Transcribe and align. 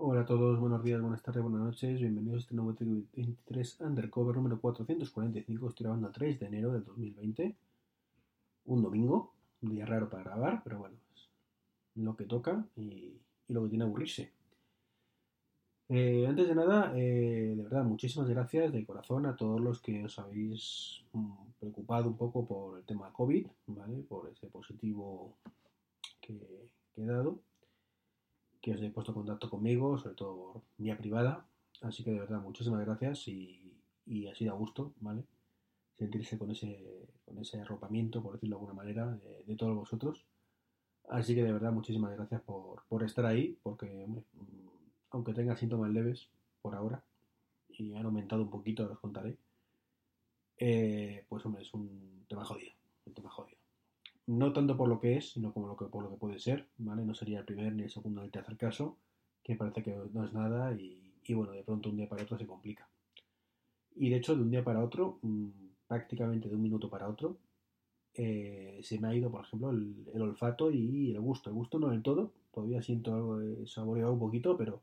Hola 0.00 0.20
a 0.20 0.26
todos, 0.26 0.60
buenos 0.60 0.84
días, 0.84 1.00
buenas 1.00 1.20
tardes, 1.22 1.42
buenas 1.42 1.60
noches, 1.60 1.98
bienvenidos 1.98 2.36
a 2.36 2.40
este 2.42 2.54
nuevo 2.54 2.72
23 2.72 3.80
Undercover 3.80 4.36
número 4.36 4.60
445, 4.60 5.68
estoy 5.68 5.84
grabando 5.84 6.06
el 6.06 6.12
3 6.12 6.38
de 6.38 6.46
enero 6.46 6.72
del 6.72 6.84
2020, 6.84 7.56
un 8.66 8.82
domingo, 8.82 9.34
un 9.60 9.70
día 9.70 9.86
raro 9.86 10.08
para 10.08 10.22
grabar, 10.22 10.62
pero 10.62 10.78
bueno, 10.78 10.94
es 11.16 11.28
lo 11.96 12.16
que 12.16 12.26
toca 12.26 12.64
y, 12.76 13.18
y 13.48 13.52
lo 13.52 13.64
que 13.64 13.70
tiene 13.70 13.84
aburrirse. 13.86 14.30
Eh, 15.88 16.26
antes 16.28 16.46
de 16.46 16.54
nada, 16.54 16.92
eh, 16.96 17.54
de 17.56 17.62
verdad, 17.64 17.82
muchísimas 17.82 18.28
gracias 18.28 18.72
de 18.72 18.86
corazón 18.86 19.26
a 19.26 19.34
todos 19.34 19.60
los 19.60 19.80
que 19.80 20.04
os 20.04 20.16
habéis 20.20 21.02
mm, 21.12 21.32
preocupado 21.58 22.06
un 22.06 22.16
poco 22.16 22.46
por 22.46 22.78
el 22.78 22.84
tema 22.84 23.12
COVID, 23.12 23.48
¿vale? 23.66 23.96
Por 24.08 24.28
ese 24.28 24.46
positivo 24.46 25.34
que, 26.20 26.38
que 26.94 27.02
he 27.02 27.06
dado, 27.06 27.40
que 28.68 28.74
os 28.74 28.82
he 28.82 28.90
puesto 28.90 29.14
contacto 29.14 29.48
conmigo, 29.48 29.96
sobre 29.96 30.14
todo 30.14 30.36
por 30.36 30.62
vía 30.76 30.98
privada. 30.98 31.46
Así 31.80 32.04
que 32.04 32.12
de 32.12 32.20
verdad, 32.20 32.40
muchísimas 32.42 32.84
gracias 32.84 33.26
y, 33.28 33.64
ha 34.30 34.34
sido 34.34 34.52
a 34.52 34.56
gusto, 34.56 34.92
¿vale? 35.00 35.24
sentirse 35.96 36.38
con 36.38 36.50
ese, 36.50 37.08
con 37.24 37.38
ese 37.38 37.60
arropamiento, 37.60 38.22
por 38.22 38.34
decirlo 38.34 38.56
de 38.56 38.60
alguna 38.60 38.74
manera, 38.74 39.18
de, 39.46 39.56
todos 39.56 39.74
vosotros. 39.74 40.24
Así 41.08 41.34
que 41.34 41.42
de 41.42 41.52
verdad, 41.52 41.72
muchísimas 41.72 42.12
gracias 42.14 42.42
por, 42.42 42.82
por 42.88 43.02
estar 43.04 43.24
ahí, 43.24 43.58
porque 43.62 44.06
mm, 44.06 44.18
aunque 45.12 45.32
tenga 45.32 45.56
síntomas 45.56 45.90
leves 45.90 46.28
por 46.60 46.74
ahora, 46.74 47.02
y 47.70 47.94
han 47.94 48.04
aumentado 48.04 48.42
un 48.42 48.50
poquito, 48.50 48.90
os 48.90 48.98
contaré, 48.98 49.38
eh, 50.58 51.24
pues 51.28 51.44
hombre, 51.46 51.62
es 51.62 51.72
un 51.72 52.26
tema 52.28 52.44
jodido, 52.44 52.72
un 53.06 53.14
tema 53.14 53.30
jodido. 53.30 53.57
No 54.28 54.52
tanto 54.52 54.76
por 54.76 54.88
lo 54.88 55.00
que 55.00 55.16
es, 55.16 55.30
sino 55.32 55.52
como 55.52 55.68
lo 55.68 55.76
que, 55.76 55.86
por 55.86 56.02
lo 56.04 56.10
que 56.10 56.16
puede 56.16 56.38
ser, 56.38 56.68
¿vale? 56.76 57.04
No 57.04 57.14
sería 57.14 57.40
el 57.40 57.44
primer, 57.46 57.72
ni 57.74 57.84
el 57.84 57.90
segundo, 57.90 58.20
ni 58.20 58.26
el 58.26 58.32
tercer 58.32 58.56
caso, 58.56 58.98
que 59.42 59.56
parece 59.56 59.82
que 59.82 59.96
no 60.12 60.24
es 60.24 60.32
nada 60.32 60.72
y, 60.74 61.14
y 61.24 61.34
bueno, 61.34 61.52
de 61.52 61.62
pronto 61.62 61.88
un 61.88 61.96
día 61.96 62.08
para 62.08 62.22
otro 62.22 62.38
se 62.38 62.46
complica. 62.46 62.86
Y 63.96 64.10
de 64.10 64.16
hecho, 64.16 64.36
de 64.36 64.42
un 64.42 64.50
día 64.50 64.62
para 64.62 64.84
otro, 64.84 65.18
mmm, 65.22 65.48
prácticamente 65.86 66.48
de 66.48 66.54
un 66.54 66.62
minuto 66.62 66.90
para 66.90 67.08
otro, 67.08 67.38
eh, 68.14 68.80
se 68.82 68.98
me 69.00 69.08
ha 69.08 69.14
ido, 69.14 69.30
por 69.30 69.44
ejemplo, 69.44 69.70
el, 69.70 70.06
el, 70.14 70.22
olfato 70.22 70.70
y 70.70 71.12
el 71.12 71.20
gusto. 71.20 71.50
El 71.50 71.56
gusto 71.56 71.78
no 71.78 71.88
del 71.88 72.02
todo, 72.02 72.32
todavía 72.52 72.82
siento 72.82 73.14
algo 73.14 73.38
de 73.38 73.66
saboreado 73.66 74.12
un 74.12 74.18
poquito, 74.18 74.56
pero, 74.56 74.82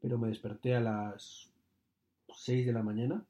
pero 0.00 0.18
me 0.18 0.28
desperté 0.28 0.74
a 0.74 0.80
las 0.80 1.50
6 2.34 2.66
de 2.66 2.72
la 2.72 2.82
mañana 2.82 3.24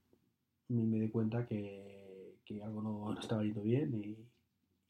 y 0.68 0.74
me 0.74 1.00
di 1.00 1.08
cuenta 1.08 1.46
que, 1.46 2.36
que 2.44 2.62
algo 2.62 2.82
no, 2.82 3.12
no, 3.12 3.20
estaba 3.20 3.42
yendo 3.42 3.62
bien 3.62 3.94
y, 3.94 4.16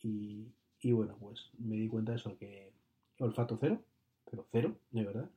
y, 0.03 0.93
bueno, 0.93 1.17
pues 1.19 1.51
me 1.59 1.77
di 1.77 1.89
cuenta 1.89 2.13
de 2.13 2.19
eso, 2.19 2.37
que 2.39 2.73
olfato 3.19 3.57
cero, 3.61 3.83
pero 4.31 4.47
cero, 4.51 4.77
de 4.91 5.05
verdad. 5.05 5.31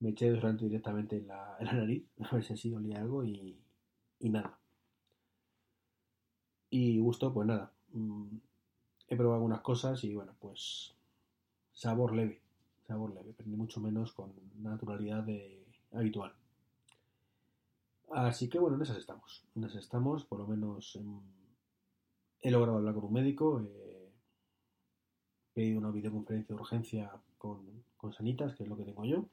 Me 0.00 0.10
eché 0.10 0.26
desodorante 0.26 0.64
directamente 0.64 1.16
en 1.16 1.28
la, 1.28 1.56
en 1.58 1.66
la 1.66 1.72
nariz, 1.74 2.04
a 2.30 2.34
ver 2.34 2.44
si 2.44 2.74
olía 2.74 3.00
algo 3.00 3.24
y, 3.24 3.58
y 4.20 4.28
nada. 4.28 4.58
Y 6.70 6.98
gusto, 6.98 7.32
pues 7.32 7.46
nada. 7.46 7.72
Mmm, 7.92 8.36
he 9.08 9.16
probado 9.16 9.36
algunas 9.36 9.60
cosas 9.60 10.02
y 10.04 10.14
bueno, 10.14 10.34
pues 10.38 10.94
sabor 11.72 12.14
leve. 12.14 12.42
Sabor 12.86 13.14
leve, 13.14 13.34
pero 13.36 13.48
ni 13.48 13.56
mucho 13.56 13.80
menos 13.80 14.12
con 14.12 14.32
naturalidad 14.56 15.22
de, 15.22 15.64
habitual. 15.92 16.34
Así 18.10 18.48
que 18.48 18.58
bueno, 18.58 18.76
en 18.76 18.82
esas 18.82 18.98
estamos. 18.98 19.44
En 19.54 19.64
esas 19.64 19.82
estamos, 19.82 20.24
por 20.24 20.38
lo 20.38 20.46
menos 20.46 20.96
en, 20.96 21.20
he 22.40 22.50
logrado 22.50 22.78
hablar 22.78 22.94
con 22.94 23.04
un 23.04 23.12
médico. 23.12 23.60
He 23.60 24.12
pedido 25.54 25.78
una 25.78 25.90
videoconferencia 25.90 26.54
de 26.54 26.60
urgencia 26.60 27.12
con, 27.38 27.84
con 27.96 28.12
Sanitas, 28.12 28.54
que 28.54 28.64
es 28.64 28.68
lo 28.68 28.76
que 28.76 28.84
tengo 28.84 29.04
yo. 29.04 29.26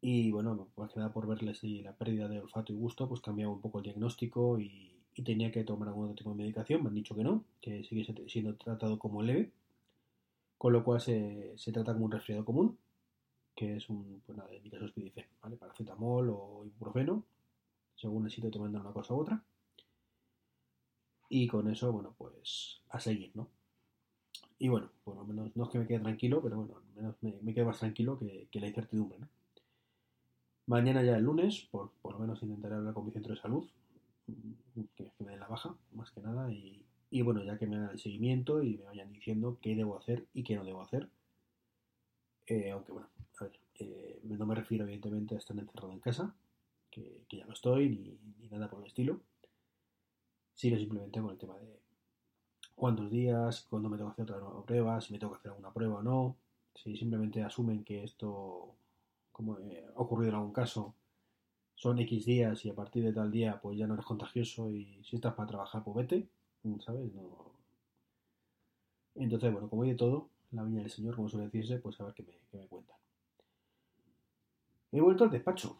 Y 0.00 0.30
bueno, 0.30 0.68
más 0.76 0.92
que 0.92 1.00
nada 1.00 1.12
por 1.12 1.26
verles 1.26 1.58
si 1.58 1.82
la 1.82 1.96
pérdida 1.96 2.28
de 2.28 2.40
olfato 2.40 2.72
y 2.72 2.76
gusto, 2.76 3.08
pues 3.08 3.20
cambiaba 3.22 3.52
un 3.52 3.60
poco 3.62 3.78
el 3.78 3.84
diagnóstico 3.84 4.58
y 4.60 4.94
tenía 5.22 5.52
que 5.52 5.64
tomar 5.64 5.88
algún 5.88 6.04
otro 6.04 6.16
tipo 6.16 6.30
de 6.30 6.36
medicación, 6.36 6.82
me 6.82 6.88
han 6.88 6.94
dicho 6.94 7.14
que 7.14 7.22
no, 7.22 7.44
que 7.60 7.84
sigue 7.84 8.04
siendo 8.28 8.54
tratado 8.56 8.98
como 8.98 9.22
leve, 9.22 9.52
con 10.58 10.72
lo 10.72 10.82
cual 10.82 11.00
se, 11.00 11.56
se 11.56 11.72
trata 11.72 11.92
como 11.92 12.06
un 12.06 12.10
resfriado 12.10 12.44
común, 12.44 12.78
que 13.54 13.76
es 13.76 13.88
un, 13.88 14.22
pues 14.26 14.36
nada, 14.36 14.50
de 14.50 14.60
dice, 14.60 15.28
¿vale? 15.40 15.56
Paracetamol 15.56 16.28
o 16.30 16.64
ibuprofeno, 16.64 17.22
según 17.94 18.24
necesito 18.24 18.50
tomando 18.50 18.80
una 18.80 18.92
cosa 18.92 19.14
u 19.14 19.20
otra. 19.20 19.42
Y 21.36 21.48
con 21.48 21.68
eso, 21.68 21.90
bueno, 21.90 22.14
pues 22.16 22.80
a 22.90 23.00
seguir, 23.00 23.32
¿no? 23.34 23.48
Y 24.56 24.68
bueno, 24.68 24.88
por 25.02 25.16
lo 25.16 25.24
menos 25.24 25.50
no 25.56 25.64
es 25.64 25.70
que 25.70 25.80
me 25.80 25.86
quede 25.88 25.98
tranquilo, 25.98 26.40
pero 26.40 26.58
bueno, 26.58 26.76
al 26.76 26.94
menos 26.94 27.16
me, 27.22 27.34
me 27.42 27.52
quedo 27.52 27.66
más 27.66 27.80
tranquilo 27.80 28.16
que, 28.16 28.46
la 28.52 28.68
incertidumbre, 28.68 29.18
¿no? 29.18 29.28
Mañana 30.66 31.02
ya 31.02 31.16
el 31.16 31.24
lunes, 31.24 31.66
por, 31.72 31.90
por 32.02 32.12
lo 32.12 32.20
menos 32.20 32.40
intentaré 32.40 32.76
hablar 32.76 32.94
con 32.94 33.06
mi 33.06 33.10
centro 33.10 33.34
de 33.34 33.40
salud, 33.40 33.68
que, 34.94 35.10
me 35.18 35.32
den 35.32 35.40
la 35.40 35.48
baja, 35.48 35.74
más 35.92 36.12
que 36.12 36.20
nada, 36.20 36.52
y, 36.52 36.84
y, 37.10 37.22
bueno, 37.22 37.42
ya 37.42 37.58
que 37.58 37.66
me 37.66 37.78
hagan 37.78 37.90
el 37.90 37.98
seguimiento 37.98 38.62
y 38.62 38.76
me 38.76 38.84
vayan 38.84 39.12
diciendo 39.12 39.58
qué 39.60 39.74
debo 39.74 39.98
hacer 39.98 40.28
y 40.34 40.44
qué 40.44 40.54
no 40.54 40.62
debo 40.62 40.82
hacer. 40.82 41.08
Eh, 42.46 42.70
aunque 42.70 42.92
bueno, 42.92 43.08
a 43.40 43.42
ver, 43.42 43.58
eh, 43.80 44.20
no 44.22 44.46
me 44.46 44.54
refiero 44.54 44.84
evidentemente 44.84 45.34
a 45.34 45.38
estar 45.38 45.58
encerrado 45.58 45.90
en 45.90 45.98
casa, 45.98 46.32
que, 46.92 47.24
que 47.28 47.38
ya 47.38 47.44
no 47.44 47.54
estoy, 47.54 47.88
ni, 47.88 48.18
ni, 48.38 48.48
nada 48.50 48.70
por 48.70 48.78
el 48.78 48.86
estilo, 48.86 49.20
sino 50.54 50.78
simplemente 50.78 51.20
con 51.20 51.30
el 51.30 51.38
tema 51.38 51.56
de 51.58 51.80
cuántos 52.74 53.10
días, 53.10 53.66
cuándo 53.68 53.88
me 53.88 53.96
tengo 53.96 54.10
que 54.10 54.22
hacer 54.22 54.34
otra 54.34 54.44
nueva 54.44 54.64
prueba, 54.64 55.00
si 55.00 55.12
me 55.12 55.18
tengo 55.18 55.32
que 55.32 55.38
hacer 55.38 55.50
alguna 55.50 55.72
prueba 55.72 55.96
o 55.96 56.02
no, 56.02 56.36
si 56.74 56.96
simplemente 56.96 57.42
asumen 57.42 57.84
que 57.84 58.04
esto, 58.04 58.74
como 59.32 59.58
eh, 59.58 59.84
ha 59.94 60.00
ocurrido 60.00 60.30
en 60.30 60.36
algún 60.36 60.52
caso, 60.52 60.94
son 61.74 61.98
X 61.98 62.24
días 62.24 62.64
y 62.64 62.70
a 62.70 62.74
partir 62.74 63.04
de 63.04 63.12
tal 63.12 63.30
día 63.30 63.60
pues 63.60 63.76
ya 63.78 63.86
no 63.86 63.94
eres 63.94 64.06
contagioso 64.06 64.70
y 64.70 65.02
si 65.04 65.16
estás 65.16 65.34
para 65.34 65.48
trabajar 65.48 65.82
pues 65.84 65.96
vete, 65.96 66.28
¿sabes? 66.80 67.12
No... 67.12 67.52
Entonces, 69.16 69.52
bueno, 69.52 69.68
como 69.68 69.82
hay 69.82 69.90
de 69.90 69.96
todo, 69.96 70.28
la 70.50 70.64
viña 70.64 70.80
del 70.80 70.90
Señor, 70.90 71.14
como 71.14 71.28
suele 71.28 71.46
decirse, 71.46 71.78
pues 71.78 72.00
a 72.00 72.04
ver 72.04 72.14
qué 72.14 72.22
me, 72.22 72.32
qué 72.50 72.58
me 72.58 72.66
cuentan. 72.66 72.96
He 74.90 75.00
vuelto 75.00 75.24
al 75.24 75.30
despacho. 75.30 75.76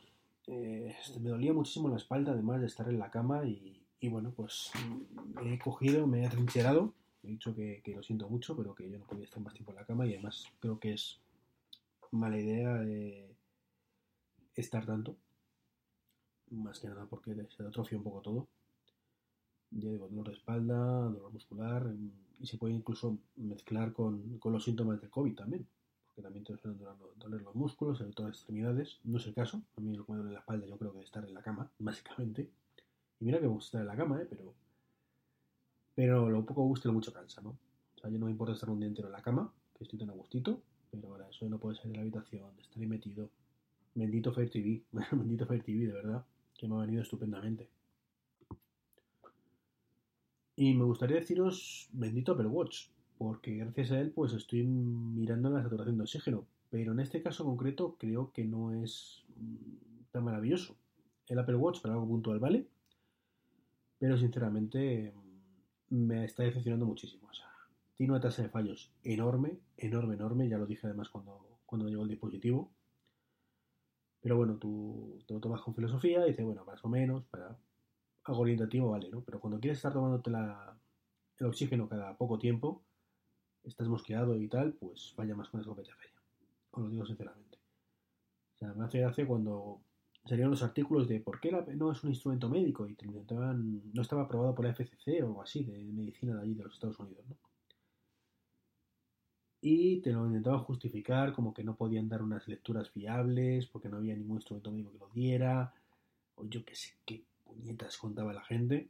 Eh, 0.46 0.94
me 1.20 1.31
dolía 1.31 1.52
muchísimo 1.52 1.88
la 1.88 1.96
espalda 1.96 2.32
además 2.32 2.60
de 2.60 2.66
estar 2.66 2.88
en 2.88 2.99
la 2.99 3.10
cama 3.10 3.44
y, 3.46 3.83
y 4.04 4.08
bueno, 4.08 4.34
pues 4.36 4.70
me 5.42 5.54
he 5.54 5.58
cogido, 5.58 6.06
me 6.06 6.20
he 6.20 6.26
atrincherado. 6.26 6.92
He 7.22 7.28
dicho 7.28 7.54
que, 7.54 7.82
lo 7.86 8.02
siento 8.02 8.28
mucho, 8.28 8.54
pero 8.54 8.74
que 8.74 8.90
yo 8.90 8.98
no 8.98 9.06
podía 9.06 9.24
estar 9.24 9.42
más 9.42 9.54
tiempo 9.54 9.72
en 9.72 9.76
la 9.76 9.86
cama 9.86 10.06
y 10.06 10.12
además 10.12 10.44
creo 10.60 10.78
que 10.78 10.92
es 10.92 11.18
mala 12.10 12.38
idea 12.38 12.82
eh, 12.84 13.34
estar 14.56 14.84
tanto 14.84 15.16
más 16.50 16.80
que 16.80 16.88
nada 16.88 17.06
porque 17.06 17.34
se 17.56 17.62
atrofia 17.62 17.96
un 17.96 18.04
poco 18.04 18.20
todo. 18.20 18.48
Ya 19.70 19.88
digo, 19.88 20.06
dolor 20.06 20.28
de 20.28 20.34
espalda, 20.34 20.76
dolor 20.76 21.32
muscular, 21.32 21.90
y 22.38 22.46
se 22.46 22.58
puede 22.58 22.74
incluso 22.74 23.16
mezclar 23.36 23.94
con, 23.94 24.38
con 24.38 24.52
los 24.52 24.64
síntomas 24.64 25.00
del 25.00 25.08
COVID 25.08 25.34
también, 25.34 25.66
porque 26.08 26.20
también 26.20 26.44
te 26.44 26.58
suelen 26.58 26.78
doler 27.16 27.40
los 27.40 27.54
músculos, 27.54 27.96
sobre 27.96 28.12
todo 28.12 28.28
las 28.28 28.36
extremidades. 28.36 29.00
No 29.02 29.16
es 29.16 29.26
el 29.26 29.32
caso, 29.32 29.62
a 29.78 29.80
mí 29.80 29.96
lo 29.96 30.04
que 30.04 30.12
me 30.12 30.18
duele 30.18 30.34
la 30.34 30.40
espalda 30.40 30.66
yo 30.66 30.76
creo 30.76 30.92
que 30.92 30.98
es 30.98 31.06
estar 31.06 31.24
en 31.24 31.32
la 31.32 31.42
cama, 31.42 31.70
básicamente. 31.78 32.50
Y 33.20 33.25
mira 33.25 33.38
que 33.38 33.46
me 33.46 33.52
gusta 33.52 33.78
estar 33.78 33.81
en 33.82 33.87
la 33.87 33.96
cama, 33.96 34.20
¿eh? 34.20 34.26
pero, 34.28 34.55
Pero 35.94 36.31
lo 36.31 36.44
poco 36.44 36.62
gusta 36.62 36.88
y 36.88 36.90
lo 36.90 36.94
mucho 36.94 37.12
cansa, 37.12 37.40
¿no? 37.40 37.50
O 37.96 38.00
sea, 38.00 38.11
yo 38.11 38.19
no 38.19 38.26
me 38.26 38.32
importa 38.32 38.55
estar 38.55 38.69
un 38.70 38.81
día 38.81 38.88
entero 38.88 39.08
en 39.08 39.12
la 39.12 39.22
cama, 39.22 39.52
que 39.76 39.84
estoy 39.84 39.99
tan 39.99 40.11
a 40.11 40.14
gustito, 40.14 40.61
pero 40.90 41.08
ahora 41.08 41.28
eso 41.28 41.49
no 41.49 41.58
puede 41.58 41.76
salir 41.76 41.93
de 41.93 41.96
la 41.96 42.02
habitación, 42.02 42.50
estar 42.61 42.78
ahí 42.78 42.87
metido. 42.87 43.31
Bendito 43.94 44.32
Fire 44.32 44.50
TV, 44.50 44.82
bendito 45.12 45.46
Fire 45.46 45.62
TV, 45.62 45.87
de 45.87 45.93
verdad, 45.93 46.25
que 46.58 46.69
me 46.69 46.76
ha 46.76 46.81
venido 46.81 47.02
estupendamente. 47.02 47.69
Y 50.56 50.75
me 50.75 50.84
gustaría 50.84 51.16
deciros 51.16 51.88
bendito 51.93 52.32
Apple 52.32 52.46
Watch, 52.46 52.88
porque 53.19 53.56
gracias 53.56 53.90
a 53.90 54.00
él 54.00 54.11
pues 54.11 54.32
estoy 54.32 54.62
mirando 54.64 55.50
la 55.50 55.62
saturación 55.62 55.96
de 55.96 56.05
oxígeno, 56.05 56.46
pero 56.70 56.93
en 56.93 57.00
este 57.00 57.22
caso 57.22 57.44
concreto 57.44 57.96
creo 57.99 58.32
que 58.32 58.44
no 58.44 58.72
es 58.72 59.25
mm, 59.37 60.12
tan 60.12 60.25
maravilloso. 60.25 60.76
El 61.26 61.38
Apple 61.38 61.56
Watch 61.56 61.81
para 61.81 61.94
algo 61.94 62.06
puntual 62.06 62.38
vale, 62.38 62.69
pero 64.04 64.18
sinceramente 64.18 65.14
mm, 65.88 65.96
me 65.96 66.26
está 66.26 66.42
decepcionando 66.42 66.84
muchísimo. 66.84 67.26
O 67.26 67.32
sea, 67.32 67.50
tiene 67.96 68.12
una 68.12 68.20
tasa 68.20 68.42
de 68.42 68.50
fallos 68.50 68.92
enorme, 69.02 69.56
enorme, 69.78 70.12
enorme, 70.12 70.46
ya 70.46 70.58
lo 70.58 70.66
dije 70.66 70.86
además 70.86 71.08
cuando, 71.08 71.58
cuando 71.64 71.88
llegó 71.88 72.02
el 72.02 72.10
dispositivo. 72.10 72.70
Pero 74.20 74.36
bueno, 74.36 74.58
tú 74.58 75.24
te 75.26 75.32
lo 75.32 75.40
tomas 75.40 75.62
con 75.62 75.74
filosofía 75.74 76.26
y 76.26 76.32
dices, 76.32 76.44
bueno, 76.44 76.66
más 76.66 76.84
o 76.84 76.88
menos, 76.90 77.24
para 77.30 77.56
algo 78.24 78.42
orientativo 78.42 78.90
vale, 78.90 79.08
¿no? 79.08 79.22
Pero 79.22 79.40
cuando 79.40 79.58
quieres 79.58 79.78
estar 79.78 79.94
tomándote 79.94 80.28
la, 80.28 80.76
el 81.38 81.46
oxígeno 81.46 81.88
cada 81.88 82.14
poco 82.18 82.38
tiempo, 82.38 82.82
estás 83.62 83.88
mosqueado 83.88 84.36
y 84.36 84.48
tal, 84.48 84.74
pues 84.74 85.14
vaya 85.16 85.34
más 85.34 85.48
con 85.48 85.60
escopeta 85.60 85.96
feria. 85.96 86.20
Os 86.72 86.82
lo 86.82 86.90
digo 86.90 87.06
sinceramente. 87.06 87.56
O 88.56 88.58
sea, 88.58 88.74
me 88.74 88.84
hace 88.84 89.00
gracia 89.00 89.26
cuando 89.26 89.80
salieron 90.25 90.50
los 90.50 90.62
artículos 90.62 91.09
de 91.09 91.21
por 91.21 91.41
qué 91.41 91.50
no 91.50 91.93
es 91.93 92.03
un 92.03 92.11
instrumento 92.11 92.49
médico 92.49 92.88
y 92.88 92.94
te 92.94 93.06
no 93.06 94.03
estaba 94.03 94.23
aprobado 94.23 94.55
por 94.55 94.65
la 94.65 94.73
FCC 94.73 95.23
o 95.23 95.26
algo 95.26 95.43
así, 95.43 95.65
de 95.65 95.79
medicina 95.85 96.35
de 96.35 96.43
allí, 96.43 96.55
de 96.55 96.65
los 96.65 96.75
Estados 96.75 96.99
Unidos, 96.99 97.25
¿no? 97.29 97.37
Y 99.61 100.00
te 100.03 100.12
lo 100.12 100.26
intentaban 100.26 100.61
justificar 100.61 101.32
como 101.32 101.55
que 101.55 101.65
no 101.65 101.75
podían 101.75 102.09
dar 102.09 102.23
unas 102.23 102.47
lecturas 102.49 102.91
fiables 102.91 103.67
porque 103.67 103.88
no 103.88 103.97
había 103.97 104.15
ningún 104.15 104.37
instrumento 104.37 104.71
médico 104.71 104.93
que 104.93 104.99
lo 104.99 105.09
diera, 105.09 105.73
o 106.35 106.44
yo 106.44 106.65
qué 106.65 106.75
sé 106.75 106.94
qué 107.06 107.25
puñetas 107.44 107.97
contaba 107.97 108.35
la 108.35 108.44
gente, 108.44 108.88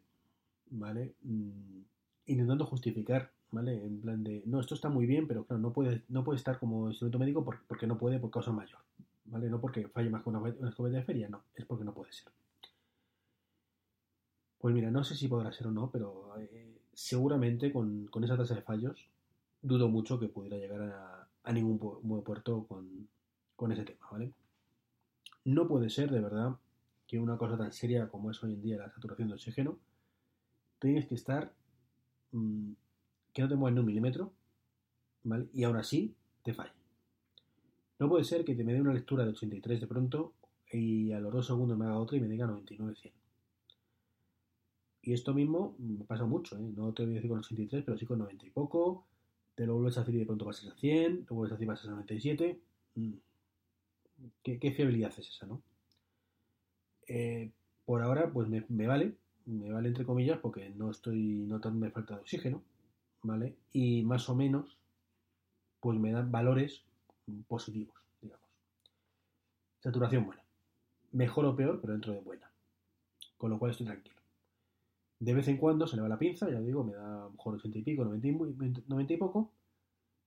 ¿vale? 0.70 1.14
Mm, 1.22 1.82
intentando 2.26 2.66
justificar 2.66 3.30
¿vale? 3.54 3.84
En 3.84 4.00
plan 4.00 4.22
de, 4.24 4.42
no, 4.46 4.60
esto 4.60 4.74
está 4.74 4.88
muy 4.88 5.06
bien, 5.06 5.28
pero 5.28 5.44
claro, 5.44 5.62
no 5.62 5.72
puede, 5.72 6.02
no 6.08 6.24
puede 6.24 6.38
estar 6.38 6.58
como 6.58 6.88
instrumento 6.88 7.18
médico 7.18 7.44
porque 7.68 7.86
no 7.86 7.96
puede 7.96 8.18
por 8.18 8.30
causa 8.30 8.50
mayor, 8.50 8.80
¿vale? 9.26 9.48
No 9.48 9.60
porque 9.60 9.88
falle 9.88 10.10
más 10.10 10.22
con 10.22 10.36
una, 10.36 10.48
escopeta 10.68 10.96
de 10.96 11.04
feria, 11.04 11.28
no, 11.28 11.44
es 11.54 11.64
porque 11.64 11.84
no 11.84 11.94
puede 11.94 12.12
ser. 12.12 12.32
Pues 14.58 14.74
mira, 14.74 14.90
no 14.90 15.04
sé 15.04 15.14
si 15.14 15.28
podrá 15.28 15.52
ser 15.52 15.66
o 15.66 15.70
no, 15.70 15.90
pero 15.90 16.34
eh, 16.38 16.80
seguramente 16.94 17.72
con, 17.72 18.08
esa 18.22 18.36
tasa 18.36 18.54
de 18.54 18.62
fallos 18.62 19.08
dudo 19.60 19.88
mucho 19.88 20.18
que 20.18 20.28
pudiera 20.28 20.56
llegar 20.56 20.82
a, 21.44 21.52
ningún 21.52 21.78
buen 21.78 22.22
puerto 22.22 22.66
con, 22.66 23.08
con 23.54 23.72
ese 23.72 23.84
tema, 23.84 24.06
¿vale? 24.10 24.32
No 25.44 25.68
puede 25.68 25.90
ser, 25.90 26.10
de 26.10 26.20
verdad, 26.20 26.56
que 27.06 27.18
una 27.18 27.36
cosa 27.36 27.58
tan 27.58 27.72
seria 27.72 28.08
como 28.08 28.30
es 28.30 28.42
hoy 28.42 28.54
en 28.54 28.62
día 28.62 28.78
la 28.78 28.90
saturación 28.90 29.28
de 29.28 29.34
oxígeno, 29.34 29.78
tienes 30.78 31.06
que 31.06 31.14
estar 31.14 31.52
mm, 32.32 32.72
que 33.32 33.42
no 33.42 33.48
te 33.48 33.56
mueven 33.56 33.78
un 33.78 33.86
milímetro, 33.86 34.32
¿vale? 35.24 35.48
Y 35.52 35.64
aún 35.64 35.76
así 35.76 36.14
te 36.42 36.54
falla. 36.54 36.72
No 37.98 38.08
puede 38.08 38.24
ser 38.24 38.44
que 38.44 38.54
te 38.54 38.64
me 38.64 38.72
dé 38.72 38.80
una 38.80 38.92
lectura 38.92 39.24
de 39.24 39.30
83 39.30 39.80
de 39.80 39.86
pronto 39.86 40.34
y 40.70 41.12
a 41.12 41.20
los 41.20 41.32
dos 41.32 41.46
segundos 41.46 41.78
me 41.78 41.84
haga 41.84 41.98
otra 41.98 42.16
y 42.16 42.20
me 42.20 42.28
diga 42.28 42.46
99-100. 42.46 43.12
Y 45.02 45.12
esto 45.12 45.34
mismo 45.34 45.76
me 45.78 46.04
pasa 46.04 46.24
mucho, 46.24 46.56
¿eh? 46.56 46.72
No 46.74 46.92
te 46.92 47.04
voy 47.04 47.12
a 47.12 47.14
decir 47.16 47.30
con 47.30 47.40
83, 47.40 47.84
pero 47.84 47.98
sí 47.98 48.06
con 48.06 48.18
90 48.18 48.46
y 48.46 48.50
poco. 48.50 49.06
Te 49.54 49.66
lo 49.66 49.74
vuelves 49.74 49.98
a 49.98 50.00
hacer 50.00 50.14
y 50.14 50.18
de 50.18 50.26
pronto 50.26 50.46
pasas 50.46 50.72
a 50.72 50.74
100, 50.74 51.26
te 51.26 51.34
vuelves 51.34 51.52
a 51.52 51.54
hacer 51.56 51.64
y 51.64 51.68
pasas 51.68 51.86
a 51.86 51.90
97. 51.90 52.60
Mm. 52.94 53.12
¿Qué, 54.42 54.72
fiabilidad 54.72 55.12
es 55.18 55.28
esa, 55.28 55.46
no? 55.46 55.62
Eh, 57.06 57.50
por 57.84 58.02
ahora, 58.02 58.32
pues 58.32 58.48
me, 58.48 58.64
me, 58.68 58.86
vale, 58.86 59.14
me 59.44 59.70
vale 59.70 59.88
entre 59.88 60.06
comillas 60.06 60.38
porque 60.38 60.70
no 60.70 60.90
estoy 60.90 61.44
notando 61.46 61.90
falta 61.90 62.14
de 62.14 62.20
oxígeno. 62.20 62.62
¿vale? 63.24 63.56
Y 63.72 64.02
más 64.02 64.28
o 64.28 64.36
menos, 64.36 64.78
pues 65.80 65.98
me 65.98 66.12
dan 66.12 66.30
valores 66.30 66.84
positivos, 67.46 67.94
digamos. 68.20 68.48
Saturación 69.80 70.26
buena. 70.26 70.42
Mejor 71.12 71.44
o 71.46 71.56
peor, 71.56 71.80
pero 71.80 71.92
dentro 71.92 72.12
de 72.12 72.20
buena. 72.20 72.50
Con 73.36 73.50
lo 73.50 73.58
cual 73.58 73.70
estoy 73.70 73.86
tranquilo. 73.86 74.16
De 75.20 75.34
vez 75.34 75.48
en 75.48 75.56
cuando 75.56 75.86
se 75.86 75.96
le 75.96 76.02
va 76.02 76.08
la 76.08 76.18
pinza, 76.18 76.50
ya 76.50 76.60
digo, 76.60 76.84
me 76.84 76.94
da 76.94 77.28
mejor 77.28 77.54
80 77.54 77.78
y 77.78 77.82
pico, 77.82 78.04
90 78.04 78.26
y, 78.26 79.14
y 79.14 79.16
poco. 79.16 79.52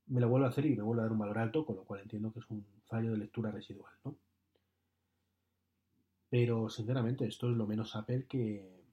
Me 0.08 0.22
lo 0.22 0.30
vuelvo 0.30 0.46
a 0.46 0.50
hacer 0.50 0.66
y 0.66 0.76
me 0.76 0.84
vuelvo 0.84 1.02
a 1.02 1.04
dar 1.04 1.12
un 1.12 1.20
valor 1.20 1.38
alto, 1.38 1.66
con 1.66 1.76
lo 1.76 1.84
cual 1.84 2.02
entiendo 2.02 2.32
que 2.32 2.40
es 2.40 2.50
un 2.50 2.66
fallo 2.86 3.12
de 3.12 3.18
lectura 3.18 3.52
residual, 3.52 3.94
¿no? 4.06 4.16
Pero 6.30 6.70
sinceramente, 6.70 7.26
esto 7.26 7.50
es 7.50 7.58
lo 7.58 7.68
menos 7.68 7.96
Apple 7.96 8.26
que. 8.28 8.86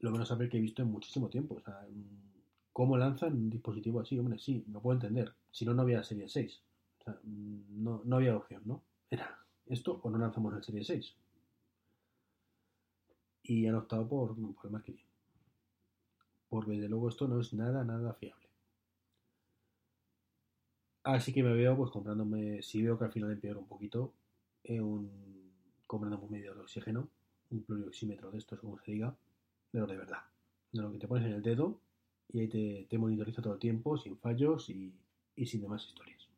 Lo 0.00 0.10
menos 0.10 0.30
Apple 0.30 0.48
que 0.48 0.58
he 0.58 0.60
visto 0.60 0.82
en 0.82 0.90
muchísimo 0.90 1.28
tiempo. 1.28 1.56
O 1.56 1.60
sea, 1.60 1.86
¿Cómo 2.72 2.96
lanzan 2.96 3.34
un 3.34 3.50
dispositivo 3.50 4.00
así? 4.00 4.18
Hombre, 4.18 4.38
sí, 4.38 4.64
lo 4.68 4.80
puedo 4.80 4.94
entender. 4.94 5.34
Si 5.50 5.64
no, 5.64 5.74
no 5.74 5.82
había 5.82 6.02
Serie 6.02 6.28
6. 6.28 6.62
O 7.00 7.04
sea, 7.04 7.18
no, 7.24 8.02
no 8.04 8.16
había 8.16 8.36
opción, 8.36 8.62
¿no? 8.64 8.82
Era 9.10 9.38
esto 9.66 10.00
o 10.02 10.10
no 10.10 10.18
lanzamos 10.18 10.54
el 10.54 10.62
Serie 10.62 10.84
6. 10.84 11.14
Y 13.44 13.66
han 13.66 13.74
optado 13.74 14.06
por, 14.08 14.34
por 14.54 14.66
el 14.66 14.70
marketing. 14.70 15.04
Porque 16.48 16.72
desde 16.72 16.88
luego 16.88 17.08
esto 17.08 17.26
no 17.28 17.40
es 17.40 17.52
nada, 17.52 17.84
nada 17.84 18.14
fiable. 18.14 18.40
Así 21.02 21.32
que 21.32 21.42
me 21.42 21.54
veo 21.54 21.76
pues 21.76 21.90
comprándome, 21.90 22.62
si 22.62 22.82
veo 22.82 22.98
que 22.98 23.04
al 23.04 23.12
final 23.12 23.30
empeora 23.30 23.58
un 23.58 23.66
poquito, 23.66 24.12
eh, 24.64 24.80
un, 24.80 25.10
comprándome 25.86 26.24
un 26.24 26.30
medio 26.30 26.54
de 26.54 26.60
oxígeno, 26.60 27.08
un 27.50 27.62
plurioxímetro 27.62 28.30
de 28.30 28.38
estos, 28.38 28.60
como 28.60 28.78
se 28.78 28.92
diga, 28.92 29.16
de 29.72 29.80
lo 29.80 29.86
de 29.86 29.96
verdad. 29.96 30.22
De 30.72 30.82
lo 30.82 30.92
que 30.92 30.98
te 30.98 31.08
pones 31.08 31.26
en 31.26 31.32
el 31.32 31.42
dedo 31.42 31.80
y 32.32 32.40
ahí 32.40 32.86
te, 32.88 32.98
monitoriza 32.98 33.42
todo 33.42 33.54
el 33.54 33.58
tiempo, 33.58 33.96
sin 33.96 34.16
fallos 34.18 34.70
y, 34.70 34.94
sin 35.46 35.60
demás 35.60 35.84
historias. 35.84 36.28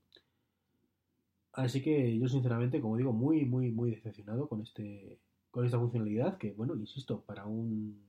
Así 1.52 1.82
que 1.82 2.18
yo 2.18 2.28
sinceramente, 2.28 2.80
como 2.80 2.96
digo, 2.96 3.12
muy, 3.12 3.44
muy, 3.44 3.70
muy 3.70 3.90
decepcionado 3.90 4.48
con, 4.48 4.62
este, 4.62 5.18
con 5.50 5.64
esta 5.66 5.78
funcionalidad 5.78 6.38
que, 6.38 6.52
bueno, 6.52 6.74
insisto, 6.74 7.20
para 7.20 7.46
un 7.46 8.00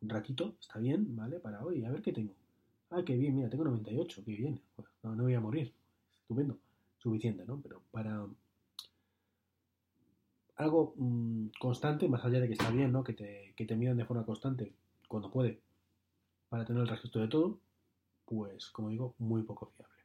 ratito 0.00 0.56
está 0.60 0.78
bien, 0.78 1.14
¿vale? 1.14 1.38
Para 1.38 1.62
hoy, 1.64 1.84
a 1.84 1.90
ver 1.90 2.02
qué 2.02 2.12
tengo. 2.12 2.34
Ah, 2.90 3.02
qué 3.04 3.16
bien, 3.16 3.36
mira, 3.36 3.50
tengo 3.50 3.64
98, 3.64 4.22
qué 4.24 4.32
bien. 4.32 4.60
no, 5.02 5.14
no 5.14 5.24
voy 5.24 5.34
a 5.34 5.40
morir. 5.40 5.72
Estupendo. 6.20 6.58
Suficiente, 6.98 7.44
¿no? 7.44 7.60
Pero 7.60 7.82
para 7.90 8.26
algo 10.56 10.94
mm, 10.96 11.48
constante, 11.58 12.08
más 12.08 12.24
allá 12.24 12.40
de 12.40 12.48
que 12.48 12.54
está 12.54 12.70
bien, 12.70 12.92
¿no? 12.92 13.04
Que 13.04 13.12
te, 13.12 13.52
que 13.56 13.66
te 13.66 13.76
midan 13.76 13.96
de 13.96 14.04
forma 14.04 14.24
constante 14.24 14.72
cuando 15.08 15.30
puede, 15.30 15.60
para 16.48 16.64
tener 16.64 16.82
el 16.82 16.88
registro 16.88 17.20
de 17.20 17.28
todo, 17.28 17.60
pues 18.24 18.70
como 18.70 18.88
digo, 18.88 19.14
muy 19.18 19.42
poco 19.42 19.66
fiable. 19.76 19.95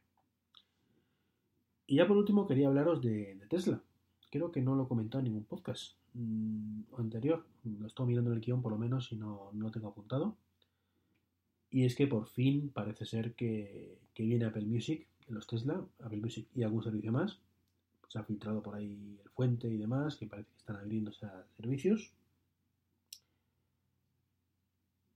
Y 1.86 1.96
ya 1.96 2.06
por 2.06 2.16
último 2.16 2.46
quería 2.46 2.68
hablaros 2.68 3.00
de, 3.02 3.40
Tesla. 3.48 3.82
Creo 4.30 4.50
que 4.50 4.62
no 4.62 4.74
lo 4.74 4.84
he 4.84 4.88
comentado 4.88 5.18
en 5.18 5.24
ningún 5.26 5.44
podcast 5.44 5.96
mm, 6.14 6.94
anterior. 6.96 7.44
Lo 7.64 7.86
estoy 7.86 8.06
mirando 8.06 8.30
en 8.30 8.36
el 8.36 8.42
guion 8.42 8.62
por 8.62 8.72
lo 8.72 8.78
menos 8.78 9.12
y 9.12 9.16
no, 9.16 9.50
no, 9.52 9.64
lo 9.64 9.70
tengo 9.70 9.88
apuntado. 9.88 10.36
Y 11.70 11.84
es 11.84 11.94
que 11.96 12.06
por 12.06 12.26
fin 12.28 12.70
parece 12.70 13.04
ser 13.06 13.34
que, 13.34 13.98
viene 14.16 14.44
Apple 14.44 14.66
Music 14.66 15.06
los 15.28 15.46
Tesla, 15.46 15.84
Apple 16.00 16.20
Music 16.20 16.46
y 16.54 16.62
algún 16.62 16.82
servicio 16.82 17.12
más. 17.12 17.38
Se 18.08 18.18
ha 18.18 18.24
filtrado 18.24 18.62
por 18.62 18.74
ahí 18.74 19.18
el 19.24 19.30
fuente 19.30 19.68
y 19.68 19.78
demás, 19.78 20.16
que 20.16 20.26
parece 20.26 20.50
que 20.50 20.58
están 20.58 20.76
abriéndose 20.76 21.24
a 21.24 21.46
servicios. 21.56 22.12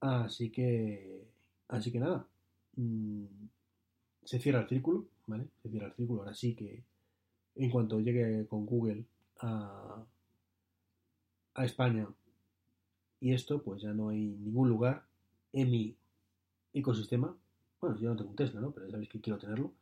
Así 0.01 0.51
que, 0.51 1.27
así 1.69 1.93
que 1.93 1.99
nada, 1.99 2.27
mm, 2.77 3.25
se 4.27 4.41
cierra 4.41 4.61
el 4.61 4.69
círculo, 4.69 5.07
¿vale? 5.27 5.47
Se 5.63 5.71
cierra 5.71 5.87
el 5.87 5.95
círculo. 5.95 6.23
Ahora 6.23 6.35
sí 6.35 6.55
que 6.55 6.83
en 7.55 7.71
cuanto 7.71 8.01
llegue 8.01 8.47
con 8.49 8.67
Google 8.67 9.05
a, 9.39 10.05
a 11.55 11.65
España 11.65 12.09
y 13.21 13.33
esto, 13.33 13.63
pues 13.63 13.83
ya 13.83 13.93
no 13.93 14.11
hay 14.11 14.27
ningún 14.27 14.69
lugar 14.69 15.05
en 15.53 15.71
mi 15.71 15.97
ecosistema. 16.75 17.35
Bueno, 17.81 17.99
yo 17.99 18.11
no 18.11 18.17
tengo 18.17 18.31
un 18.31 18.37
Tesla, 18.37 18.61
¿no? 18.61 18.73
Pero 18.73 18.87
ya 18.87 18.93
sabéis 18.93 19.09
que 19.09 19.21
quiero 19.21 19.39
tenerlo. 19.39 19.73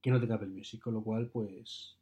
Que 0.00 0.10
no 0.10 0.20
tenga 0.20 0.36
Apple 0.36 0.48
Music, 0.48 0.80
con 0.80 0.94
lo 0.94 1.02
cual, 1.02 1.26
pues 1.26 1.96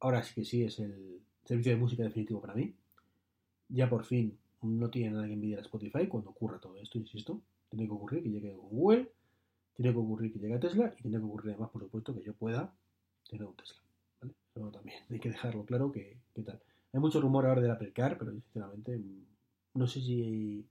ahora 0.00 0.22
sí 0.22 0.34
que 0.34 0.44
sí 0.44 0.64
es 0.64 0.78
el 0.80 1.20
servicio 1.44 1.72
de 1.72 1.78
música 1.78 2.02
definitivo 2.02 2.40
para 2.40 2.54
mí. 2.54 2.74
Ya 3.68 3.88
por 3.88 4.04
fin 4.04 4.36
no 4.62 4.90
tiene 4.90 5.12
nada 5.12 5.26
que 5.26 5.34
envidiar 5.34 5.60
a 5.60 5.62
Spotify 5.62 6.08
cuando 6.08 6.30
ocurra 6.30 6.58
todo 6.58 6.76
esto, 6.78 6.98
insisto. 6.98 7.40
Tiene 7.68 7.86
que 7.86 7.92
ocurrir 7.92 8.22
que 8.22 8.30
llegue 8.30 8.54
Google, 8.54 9.12
tiene 9.74 9.92
que 9.92 9.98
ocurrir 9.98 10.32
que 10.32 10.38
llegue 10.38 10.54
a 10.54 10.60
Tesla 10.60 10.94
y 10.98 11.02
tiene 11.02 11.18
que 11.18 11.24
ocurrir 11.24 11.52
además, 11.52 11.70
por 11.70 11.82
supuesto, 11.82 12.14
que 12.14 12.22
yo 12.22 12.34
pueda 12.34 12.72
tener 13.28 13.46
un 13.46 13.56
Tesla. 13.56 13.80
¿vale? 14.20 14.34
Eso 14.54 14.70
también 14.70 14.98
hay 15.08 15.20
que 15.20 15.30
dejarlo 15.30 15.64
claro 15.64 15.90
que, 15.92 16.18
tal. 16.44 16.60
Hay 16.92 17.00
mucho 17.00 17.20
rumor 17.20 17.46
ahora 17.46 17.60
del 17.60 17.70
Apple 17.70 17.92
pero 17.94 18.32
sinceramente 18.32 19.00
no 19.74 19.86
sé 19.86 20.00
si 20.00 20.66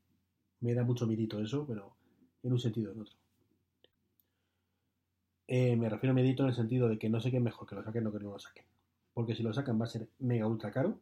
me 0.59 0.73
da 0.73 0.83
mucho 0.83 1.07
mirito 1.07 1.39
eso, 1.39 1.65
pero 1.65 1.95
en 2.43 2.51
un 2.51 2.59
sentido 2.59 2.91
o 2.91 2.93
en 2.93 3.01
otro. 3.01 3.15
Eh, 5.47 5.75
me 5.75 5.89
refiero 5.89 6.11
a 6.11 6.15
medito 6.15 6.43
en 6.43 6.49
el 6.49 6.55
sentido 6.55 6.87
de 6.89 6.99
que 6.99 7.09
no 7.09 7.19
sé 7.19 7.31
qué 7.31 7.37
es 7.37 7.43
mejor, 7.43 7.67
que 7.67 7.75
lo 7.75 7.83
saquen 7.83 8.05
o 8.05 8.11
que 8.11 8.19
no 8.19 8.31
lo 8.31 8.39
saquen. 8.39 8.65
Porque 9.13 9.33
si 9.33 9.41
lo 9.41 9.53
sacan 9.53 9.79
va 9.81 9.85
a 9.85 9.89
ser 9.89 10.07
mega 10.19 10.45
ultra 10.45 10.71
caro. 10.71 10.99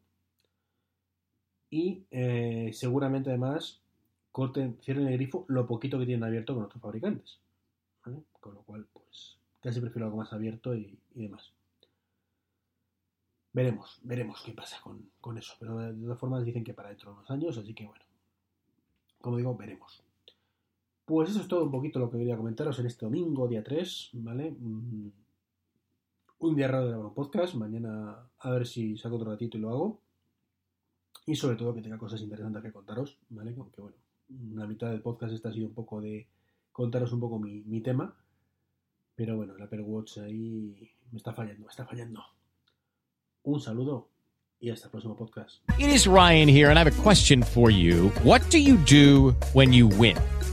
Y 1.69 2.05
eh, 2.11 2.71
seguramente 2.73 3.29
además 3.29 3.81
cierren 4.81 5.07
el 5.07 5.13
grifo 5.13 5.45
lo 5.47 5.67
poquito 5.67 5.99
que 5.99 6.05
tienen 6.05 6.23
abierto 6.23 6.55
con 6.55 6.63
otros 6.63 6.81
fabricantes. 6.81 7.39
Con 8.39 8.53
lo 8.55 8.61
cual, 8.63 8.87
pues 8.91 9.37
casi 9.61 9.81
prefiero 9.81 10.05
algo 10.05 10.17
más 10.17 10.31
abierto 10.33 10.75
y, 10.75 10.99
y 11.15 11.23
demás. 11.23 11.51
Veremos, 13.53 13.99
veremos 14.03 14.41
qué 14.43 14.53
pasa 14.53 14.77
con, 14.83 15.09
con, 15.19 15.37
eso. 15.37 15.53
Pero 15.59 15.77
de 15.77 15.93
todas 15.93 16.19
formas 16.19 16.45
dicen 16.45 16.63
que 16.63 16.73
para 16.73 16.89
dentro 16.89 17.11
de 17.11 17.17
unos 17.17 17.31
años, 17.31 17.57
así 17.57 17.73
que 17.73 17.85
bueno. 17.85 18.03
Como 19.19 19.37
digo, 19.37 19.55
veremos. 19.55 20.03
Pues 21.05 21.29
eso 21.29 21.41
es 21.41 21.47
todo 21.47 21.63
un 21.63 21.71
poquito 21.71 21.99
lo 21.99 22.11
que 22.11 22.17
quería 22.17 22.37
comentaros 22.37 22.77
en 22.79 22.85
este 22.85 23.05
domingo, 23.05 23.47
día 23.47 23.63
3, 23.63 24.09
¿vale? 24.13 24.51
Mm, 24.51 25.09
un 26.39 26.55
día 26.55 26.67
raro 26.67 26.83
de 26.83 26.89
grabar 26.89 27.07
un 27.07 27.13
podcast. 27.13 27.55
Mañana 27.55 28.29
a 28.39 28.51
ver 28.51 28.67
si 28.67 28.97
saco 28.97 29.15
otro 29.15 29.31
ratito 29.31 29.57
y 29.57 29.61
lo 29.61 29.69
hago. 29.69 30.01
Y 31.25 31.35
sobre 31.35 31.55
todo 31.55 31.73
que 31.73 31.81
tenga 31.81 31.97
cosas 31.97 32.21
interesantes 32.21 32.61
que 32.61 32.71
contaros, 32.71 33.17
¿vale? 33.29 33.55
Aunque 33.57 33.81
bueno, 33.81 33.97
la 34.53 34.67
mitad 34.67 34.91
del 34.91 35.01
podcast 35.01 35.33
esta 35.33 35.49
ha 35.49 35.53
sido 35.53 35.67
un 35.67 35.73
poco 35.73 35.99
de 35.99 36.27
contaros 36.77 37.11
un 37.11 37.19
poco 37.19 37.39
mi, 37.39 37.63
mi 37.63 37.81
tema. 37.81 38.15
Pero 39.15 39.35
bueno, 39.35 39.55
el 39.55 39.63
Apple 39.63 39.81
Watch 39.81 40.19
ahí 40.19 40.91
me 41.11 41.17
está 41.17 41.33
fallando, 41.33 41.65
me 41.65 41.71
está 41.71 41.87
fallando. 41.87 42.23
Un 43.43 43.59
saludo 43.59 44.09
y 44.59 44.69
hasta 44.69 44.85
el 44.85 44.91
próximo 44.91 45.15
podcast. 45.15 45.63
It 45.79 45.89
is 45.89 46.05
Ryan 46.05 46.47
here, 46.47 46.69
and 46.69 46.77
I 46.77 46.83
have 46.83 46.87
a 46.87 47.01
question 47.01 47.41
for 47.41 47.71
you. 47.71 48.11
What 48.23 48.47
do 48.51 48.59
you 48.59 48.77
do 48.85 49.35
when 49.53 49.73
you 49.73 49.87
win? 49.87 50.17